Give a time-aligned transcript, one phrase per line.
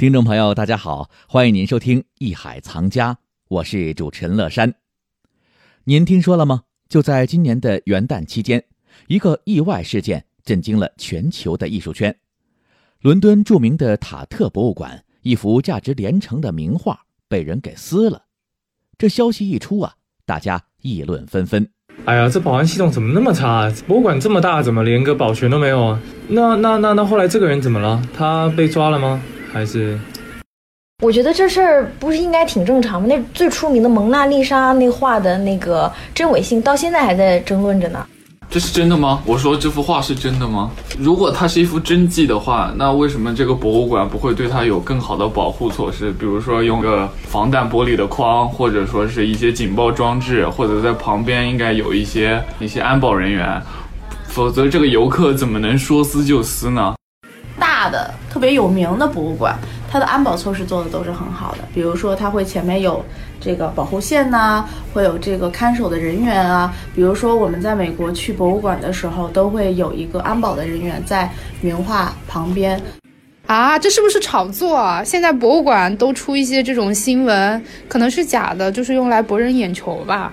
[0.00, 3.12] 听众朋友，大家好，欢迎您收听《艺海藏家》，
[3.48, 4.72] 我是主持人乐山。
[5.84, 6.62] 您听说了吗？
[6.88, 8.64] 就在今年的元旦期间，
[9.08, 12.16] 一个意外事件震惊了全球的艺术圈。
[13.02, 16.98] 伦敦著名的塔特博物馆一幅价值连城的名画
[17.28, 18.22] 被人给撕了。
[18.96, 19.92] 这消息一出啊，
[20.24, 21.68] 大家议论纷纷。
[22.06, 23.70] 哎呀，这保安系统怎么那么差？
[23.86, 26.00] 博物馆这么大，怎么连个保全都没有啊？
[26.26, 28.02] 那那那那后来这个人怎么了？
[28.16, 29.20] 他被抓了吗？
[29.52, 29.98] 还是，
[31.02, 33.08] 我觉得这事儿不是应该挺正常吗？
[33.08, 38.06] 那最出名的蒙娜丽莎那画的那个真伪性，到现在还在争论着呢。
[38.48, 39.22] 这是真的吗？
[39.24, 40.70] 我说这幅画是真的吗？
[40.98, 46.10] 如果它是一幅真迹的话，那为什么这个博物馆不会对它有更好的保护措施？
[46.12, 53.60] 比如说用个防弹玻璃的框，或者说是一些警报装置，或者在旁边应该有一些一些安保人员，
[54.28, 56.94] 否则这个游客怎么能说撕就撕呢？
[57.60, 59.54] 大的特别有名的博物馆，
[59.88, 61.58] 它的安保措施做的都是很好的。
[61.72, 63.04] 比如说，它会前面有
[63.40, 66.74] 这个保护线呐，会有这个看守的人员啊。
[66.94, 71.30] 比如说，我们在美国去博物馆的时候，都会有一个安保的人员在
[71.60, 72.80] 名画旁边。
[73.46, 75.04] 啊，这是不是炒作啊？
[75.04, 80.32] 现在博物馆都出一些这种新闻，可能是假的，就是用来博人眼球吧。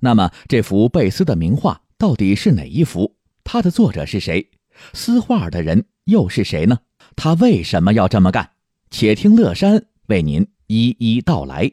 [0.00, 3.14] 那么，这幅贝斯的名画到底是哪一幅？
[3.44, 4.48] 它的作者是谁？
[4.92, 5.84] 撕画的人？
[6.04, 6.78] 又是谁呢？
[7.14, 8.50] 他为什么要这么干？
[8.90, 11.64] 且听乐山为您一一道来。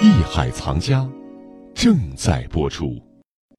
[0.00, 1.08] 艺海藏家
[1.74, 3.00] 正在播出。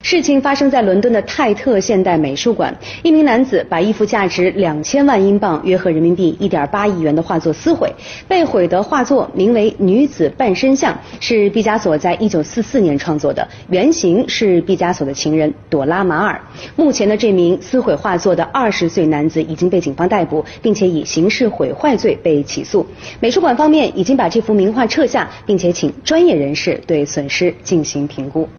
[0.10, 7.94] 事情发生在伦敦的泰特现代美术馆，一名男子把一幅价值两千万英镑（约合人民币一点八亿元）的画作撕毁。
[8.28, 16.42] 被毁的画作名为《女子半身像》，是毕加索在一九四四年创作的，原型是毕加索的情人朵拉·马尔。
[16.76, 22.84] 目前的这名撕毁画作的二十岁男子已经被警方逮捕，并且以刑事毁坏罪被起诉。
[23.20, 28.50] 美术馆方面已经把这幅名画撤下，并且请专业人士对损失进行评估。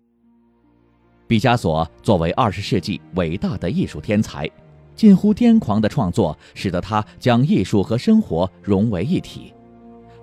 [1.30, 4.50] 毕加索作为二十世纪伟大的艺术天才，
[4.96, 9.54] 近乎癫狂的创作使得他将艺术和生活融为一体，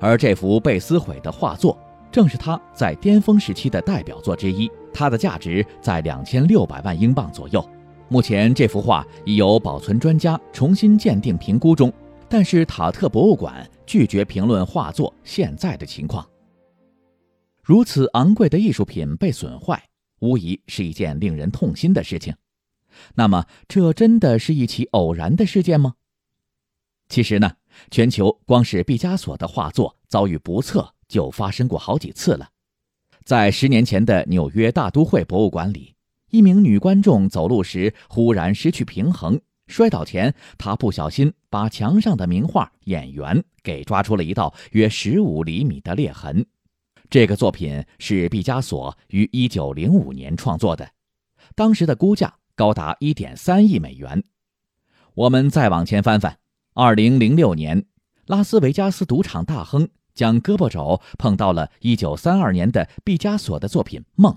[0.01, 1.79] 而这幅被撕毁的画作
[2.11, 4.69] 正是他在巅峰时期的代表作之一。
[4.93, 7.65] 它的价值在两千六百万英镑左右。
[8.09, 11.89] 目前，这幅画已由保存专家重新鉴定评估中，
[12.27, 16.27] 但是塔特博物馆拒绝评论画作现在的情况。
[17.63, 19.81] 如此昂贵的艺术品被损坏。
[20.19, 22.35] 无疑是一件令人痛心的事情。
[23.15, 25.95] 那么，这真的是一起偶然的事件吗？
[27.09, 27.53] 其实呢，
[27.91, 32.49] 全球光是毕加索的画作遭遇不测就发生过好几次了。
[33.23, 35.93] 在十年前的纽约大都会博物馆里，
[36.31, 46.45] 一名女观众走路时忽然失去平衡，摔倒前她不小心把墙上的名画《演员》给抓出了一道约十五厘米的裂痕。
[47.09, 50.89] 这个作品是毕加索于1905年创作的，
[51.55, 54.23] 当时的估价高达1.3亿美元。
[55.13, 56.37] 我们再往前翻翻
[56.73, 57.85] ，2006年，
[58.25, 64.33] 拉斯维加斯赌场大亨将胳膊肘碰到了1932年的毕加索的作品《梦》。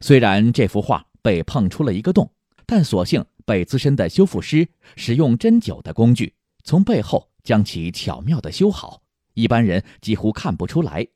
[0.00, 2.30] 虽然这幅画被碰出了一个洞，
[2.64, 9.02] 但所幸被资深的修复师使用针灸的工具从背后将其巧妙地修好，
[9.34, 11.06] 一般人几乎看不出来。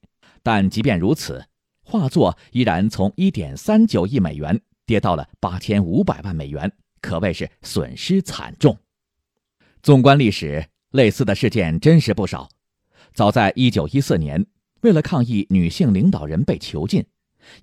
[0.43, 1.45] 但即便如此，
[1.83, 8.77] 画作依然从1.39亿美元跌到了8500万美元，可谓是损失惨重。
[9.83, 12.49] 纵观历史，类似的事件真是不少。
[13.15, 14.47] 早在1914年，
[14.83, 17.05] 为了抗议女性领导人被囚禁，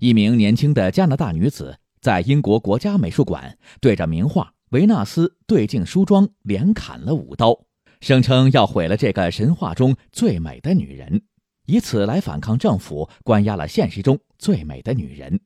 [0.00, 7.58] 一名年轻的加拿大女子在英国国家美术馆对着名画《维纳斯对镜梳妆》连砍了五刀，
[8.00, 11.22] 声称要毁了这个神话中最美的女人。
[11.66, 15.40] 以此来反抗政府关押了现实中最美的女人。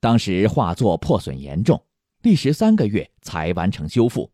[0.00, 1.82] 当时画作破损严重，
[2.22, 4.30] 历时三个月才完成修复。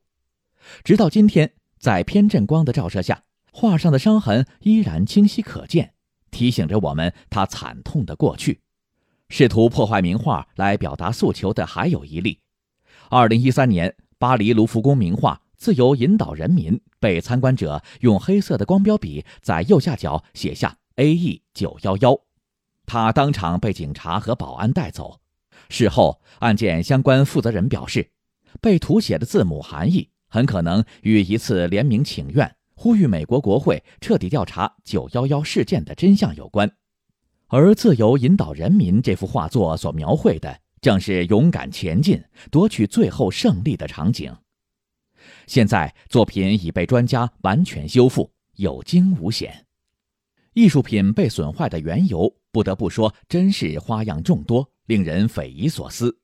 [0.82, 3.22] 直到今天，在偏振光的照射下，
[3.52, 5.94] 画上的伤痕依然清晰可见，
[6.30, 8.60] 提醒着我们他惨痛的过去。
[9.28, 12.40] 试图破坏名画来表达诉求的还有一例。
[13.10, 20.76] 二零一三年，巴黎卢浮宫名画《自由引导人民》被参观者用黑色的光标笔在右下角写下。
[20.96, 21.42] A.E.
[21.52, 22.18] 九幺幺，
[22.86, 25.20] 他当场被警察和保安带走。
[25.68, 28.10] 事后，案件相关负责人表示，
[28.60, 36.70] 被涂写的字母含义很可能与一次联名请愿，呼吁美国国会彻底调查九幺幺事件的真相有关。
[37.48, 44.34] 而自由引导人民这幅画作所描绘的，正是勇敢前进、夺取最后胜利的场景。
[45.46, 48.30] 现在，作品已被专家完全修复。
[48.56, 49.63] 有惊无险。
[50.54, 56.16] 艺术品被损坏的缘由，不得不说，真是花样众多，令人匪夷所思。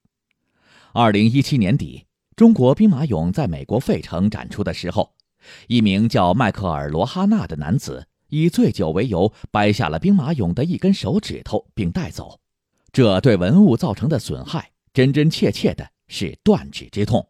[0.93, 2.07] 二零一七年底，
[2.37, 5.13] 中国兵马俑在美国费城展出的时候，
[5.67, 12.39] 一名叫迈克尔·罗哈纳的男子以醉酒为由，掰下了兵马俑的一根手指头并带走。
[12.93, 17.29] 这对文物造成的损害，真真切切的是断指之痛。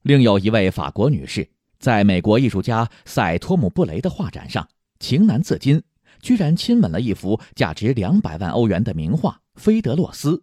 [0.00, 1.46] 另有一位法国女士，
[1.78, 4.66] 在美国艺术家塞托姆布雷的画展上，
[4.98, 5.82] 情难自禁。
[6.20, 10.36] 居然亲吻了一幅价值两百万欧元的名画《菲德洛斯》，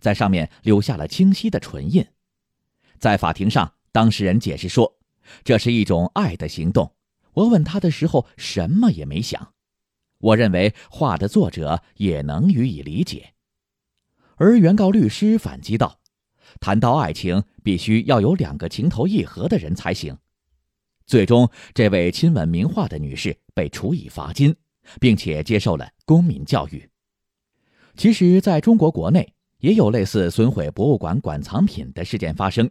[0.00, 2.06] 在上面留下了清晰的唇印。
[2.98, 4.98] 在法庭上，当事人解释说，
[5.44, 6.94] 这是一种爱的行动。
[7.34, 9.52] 我吻他的时候，什么也没想。
[10.18, 13.34] 我认为画的作者也能予以理解。
[14.36, 16.00] 而原告律师反击道
[16.60, 20.18] ：“谈到爱情，必须要有两个情投意合的人才行。”
[21.06, 24.56] 最终，这位亲吻名画的女士被处以罚金。
[25.00, 26.88] 并且接受了公民教育。
[27.96, 32.70] 其实，在中国国内也有类似损毁博物馆馆藏品的事件发生。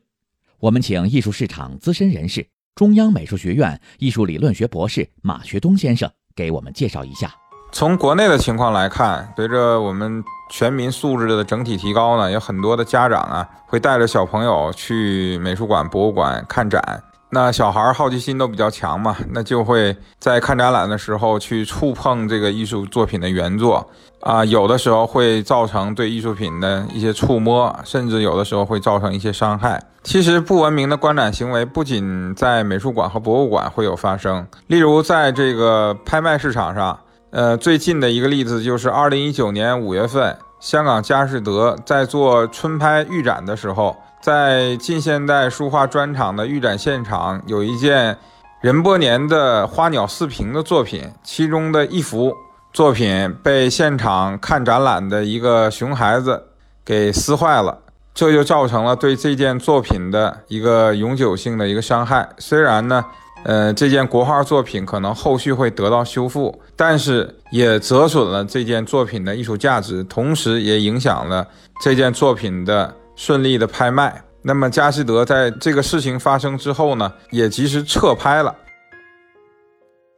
[0.60, 7.36] 我们请艺术市场资深人士、中央美术学院艺术理论学博士马学东先生给我们介绍一下。
[7.72, 17.04] 从国内的情况来看，随着我们全民素质的整体提高呢，有很多的家长啊会带着小朋友去美术馆、博物馆看展。
[17.30, 23.86] 那小孩好奇心都比较强嘛，那就会在看展览的时候去触碰这个艺术作品的原作
[24.22, 29.84] 啊，有的时候会造成对艺术品的一些触摸，甚至有的时候会造成一些伤害。
[30.04, 36.98] 其实不文明的观展行为不仅在美术馆和博物馆会有发生，例如在这个拍卖市场上，
[37.32, 43.94] 呃，最近的一个例子就是二零一九年五月份，香港佳士得在做春拍预展的时候。
[44.20, 48.18] 在近现代书画专场的预展现场，有一件
[48.60, 52.36] 任伯年的花鸟四屏的作品，其中的一幅
[52.74, 56.44] 作品被现场看展览的一个熊孩子
[56.84, 57.78] 给撕坏了，
[58.14, 62.28] 这就造成了对这件作品的一个永久性的一个伤害。
[62.40, 63.06] 虽然呢，
[63.46, 71.48] 呃，这件国画作品可能后续会得到修复，但是也折损了这件作品的艺术价值，同时也影响了
[71.82, 72.94] 这件作品的。
[73.18, 78.56] 顺利的拍卖，那么佳士得在这个事情发生之后呢，也及时撤拍了。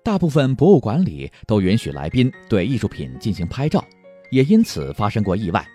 [0.04, 3.82] 大部分博物馆里都允许来宾对艺术品进行拍照，
[4.32, 5.66] 也因此发生过意外。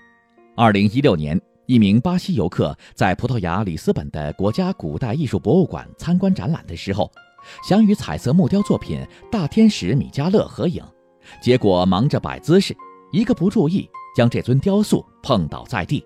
[0.55, 7.11] 二零一六年，一名巴西游客在葡萄牙里斯本的国家古代艺术博物馆参观展览的时候，
[7.67, 9.01] 想与彩色木雕作品
[9.31, 10.85] 《大天使米迦勒》合影，
[11.41, 12.77] 结果忙着摆姿势，
[13.13, 16.05] 一个不注意，将这尊雕塑碰倒在地。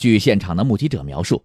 [0.00, 1.42] 据现场的目击者描述，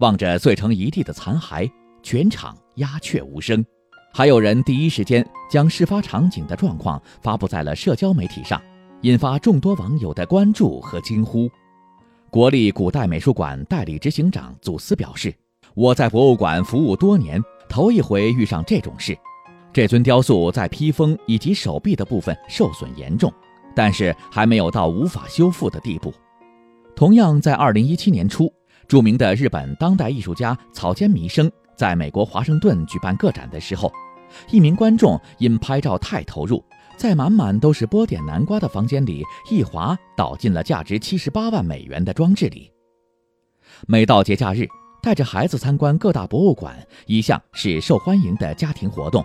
[0.00, 1.70] 望着碎成一地的残骸，
[2.02, 3.64] 全场鸦雀无声。
[4.12, 8.60] 还有人第一时间将事发场景的状况发布在了社交媒体上，
[9.00, 11.50] 引发众多网友的关注和惊呼。
[12.28, 15.34] 国立古代美术馆代理执行长祖斯表示
[15.72, 19.16] ：“我在博物馆服务多年，头一回遇上这种事。
[19.72, 23.32] 这尊雕塑在披风以及手臂的部分受损严重，
[23.74, 26.12] 但是还没有到无法修复的地步。”
[26.96, 28.52] 同样在二零一七年初，
[28.86, 33.92] 著名的日本当代艺术家草间弥生在美国华盛顿举办个展的时候，
[34.50, 36.64] 一名观众因拍照太投入，
[36.96, 42.70] 在满满都是波点南瓜的房间里一滑，倒进了价值七十八万美元的装置里。
[43.88, 44.64] 每到节假日，
[45.02, 49.24] 带着孩子参观各大博物馆一向是受欢迎的家庭活动，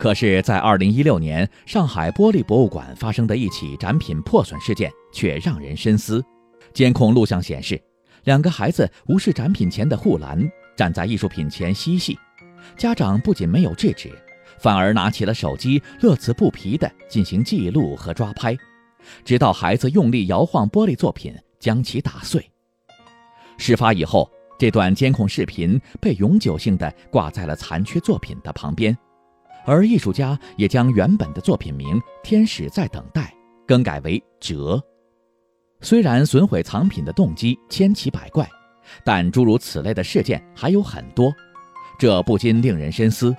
[0.00, 6.20] 可是，在二零一六年上海玻璃博物馆发生的一起展品破损事件，却让人深思。
[6.74, 7.80] 监控录像显示，
[8.24, 10.38] 两个孩子无视展品前的护栏，
[10.76, 12.18] 站在艺术品前嬉戏。
[12.76, 14.10] 家长不仅没有制止，
[14.58, 18.56] 反而拿起了手机，乐此不疲地进行记录和抓拍，
[19.24, 22.44] 直到孩子用力摇晃玻璃作品，将其打碎。
[23.56, 24.28] 事发以后，
[24.58, 28.96] 这段监控视频被永久性地挂在了残缺作品的旁边，
[29.64, 33.22] 而艺术家也将原本的作品名《天使在等待》
[33.64, 34.76] 更改为《折》。
[35.84, 38.48] 虽然损毁藏品的动机千奇百怪，
[39.04, 41.30] 但诸如此类的事件还有很多，
[41.98, 43.36] 这不禁令人深思：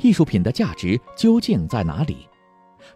[0.00, 2.28] 艺术品的价值究竟在哪里？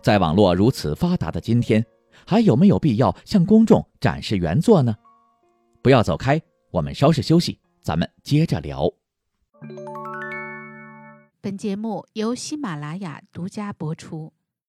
[0.00, 1.84] 在网络如此发达的今天，
[2.24, 4.94] 还有没有必要向公众展示原作呢？
[5.82, 8.88] 不要走开，我们稍事休息，咱们接着聊。
[11.40, 14.32] 本节目由喜马拉雅独家播出。